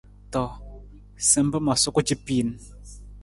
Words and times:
To, 0.33 0.43
sampa 1.29 1.57
ma 1.65 1.73
suku 1.83 2.01
capiin. 2.07 2.49